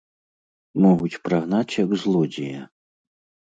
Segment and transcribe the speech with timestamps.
[0.85, 2.61] Могуць прагнаць як злодзея.